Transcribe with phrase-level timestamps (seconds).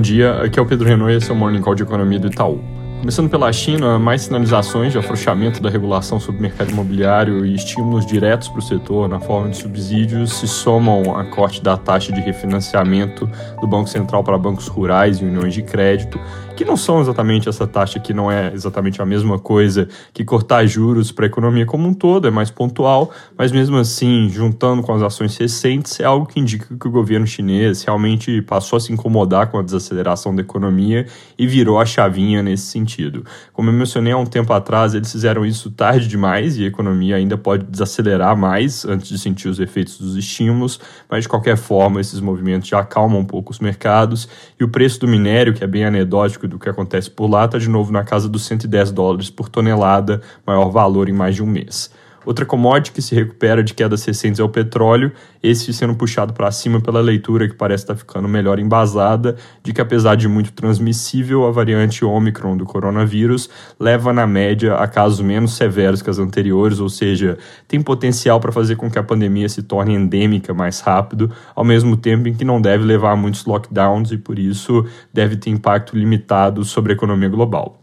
[0.00, 2.28] Bom dia, aqui é o Pedro e esse é o Morning Call de Economia do
[2.28, 2.58] Itaú.
[3.00, 8.06] Começando pela China, mais sinalizações de afrouxamento da regulação sobre o mercado imobiliário e estímulos
[8.06, 12.20] diretos para o setor na forma de subsídios se somam a corte da taxa de
[12.22, 13.28] refinanciamento
[13.60, 16.18] do Banco Central para bancos rurais e uniões de crédito,
[16.60, 20.66] que não são exatamente essa taxa que não é exatamente a mesma coisa que cortar
[20.66, 24.92] juros para a economia como um todo, é mais pontual, mas mesmo assim, juntando com
[24.92, 28.92] as ações recentes, é algo que indica que o governo chinês realmente passou a se
[28.92, 31.06] incomodar com a desaceleração da economia
[31.38, 33.24] e virou a chavinha nesse sentido.
[33.54, 37.16] Como eu mencionei há um tempo atrás, eles fizeram isso tarde demais e a economia
[37.16, 42.02] ainda pode desacelerar mais antes de sentir os efeitos dos estímulos, mas de qualquer forma,
[42.02, 44.28] esses movimentos já acalmam um pouco os mercados
[44.60, 47.56] e o preço do minério, que é bem anedótico do que acontece por lá está
[47.56, 51.46] de novo na casa dos 110 dólares por tonelada, maior valor em mais de um
[51.46, 51.90] mês.
[52.24, 55.10] Outra commodity que se recupera de quedas recentes é o petróleo,
[55.42, 59.72] esse sendo puxado para cima pela leitura que parece estar tá ficando melhor embasada, de
[59.72, 65.20] que apesar de muito transmissível, a variante Omicron do coronavírus leva na média a casos
[65.20, 69.48] menos severos que as anteriores, ou seja, tem potencial para fazer com que a pandemia
[69.48, 73.46] se torne endêmica mais rápido, ao mesmo tempo em que não deve levar a muitos
[73.46, 77.79] lockdowns e por isso deve ter impacto limitado sobre a economia global.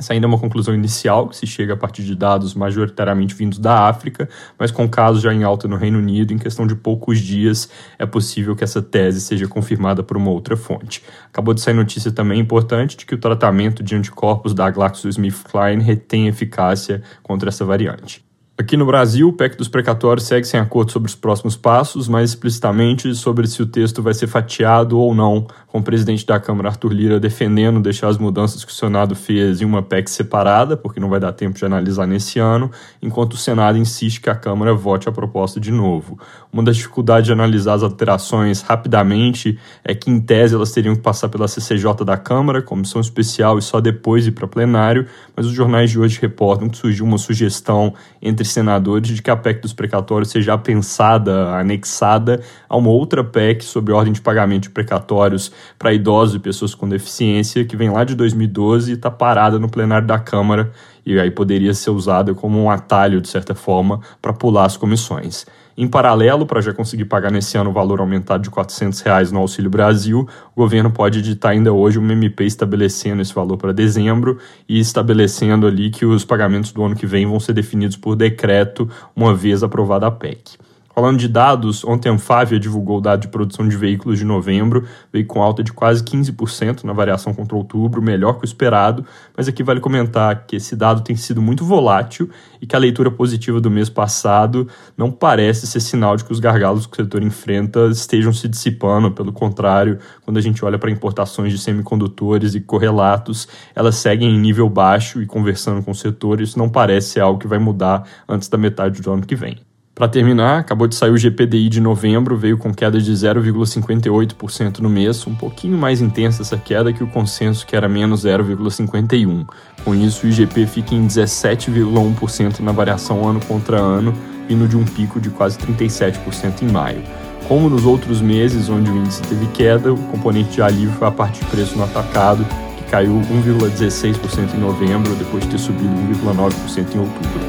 [0.00, 3.58] Essa ainda é uma conclusão inicial, que se chega a partir de dados majoritariamente vindos
[3.58, 7.18] da África, mas com casos já em alta no Reino Unido, em questão de poucos
[7.18, 11.04] dias é possível que essa tese seja confirmada por uma outra fonte.
[11.26, 16.28] Acabou de sair notícia também importante de que o tratamento de anticorpos da GlaxoSmithKline retém
[16.28, 18.24] eficácia contra essa variante.
[18.60, 22.28] Aqui no Brasil, o PEC dos precatórios segue sem acordo sobre os próximos passos, mais
[22.28, 26.68] explicitamente sobre se o texto vai ser fatiado ou não, com o presidente da Câmara,
[26.68, 31.00] Arthur Lira, defendendo deixar as mudanças que o Senado fez em uma PEC separada, porque
[31.00, 34.74] não vai dar tempo de analisar nesse ano, enquanto o Senado insiste que a Câmara
[34.74, 36.18] vote a proposta de novo.
[36.52, 41.00] Uma das dificuldades de analisar as alterações rapidamente é que, em tese, elas teriam que
[41.00, 45.52] passar pela CCJ da Câmara, comissão especial, e só depois ir para plenário, mas os
[45.52, 49.72] jornais de hoje reportam que surgiu uma sugestão entre senadores de que a PEC dos
[49.72, 55.92] precatórios seja pensada, anexada a uma outra PEC sobre ordem de pagamento de precatórios para
[55.92, 60.06] idosos e pessoas com deficiência, que vem lá de 2012 e está parada no plenário
[60.06, 60.72] da Câmara
[61.04, 65.46] e aí poderia ser usada como um atalho, de certa forma, para pular as comissões.
[65.76, 69.38] Em paralelo, para já conseguir pagar nesse ano o valor aumentado de 400 reais no
[69.38, 74.38] Auxílio Brasil, o governo pode editar ainda hoje uma MP estabelecendo esse valor para dezembro
[74.68, 78.90] e estabelecendo ali que os pagamentos do ano que vem vão ser definidos por decreto,
[79.16, 80.58] uma vez aprovada a PEC.
[81.00, 84.86] Falando de dados, ontem a Anfávia divulgou o dado de produção de veículos de novembro,
[85.10, 89.02] veio com alta de quase 15% na variação contra outubro, melhor que o esperado,
[89.34, 92.28] mas aqui vale comentar que esse dado tem sido muito volátil
[92.60, 96.38] e que a leitura positiva do mês passado não parece ser sinal de que os
[96.38, 100.90] gargalos que o setor enfrenta estejam se dissipando, pelo contrário, quando a gente olha para
[100.90, 106.42] importações de semicondutores e correlatos, elas seguem em nível baixo e conversando com o setor,
[106.42, 109.69] isso não parece ser algo que vai mudar antes da metade do ano que vem.
[110.00, 114.88] Para terminar, acabou de sair o GPDI de novembro, veio com queda de 0,58% no
[114.88, 119.46] mês, um pouquinho mais intensa essa queda que o consenso que era menos 0,51.
[119.84, 124.14] Com isso, o IGP fica em 17,1% na variação ano contra ano,
[124.48, 127.02] vindo de um pico de quase 37% em maio.
[127.46, 131.10] Como nos outros meses onde o índice teve queda, o componente de alívio foi a
[131.10, 132.42] parte de preço no atacado,
[132.78, 135.92] que caiu 1,16% em novembro, depois de ter subido
[136.24, 137.40] 1,9% em outubro.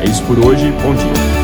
[0.00, 1.39] É isso por hoje, bom dia.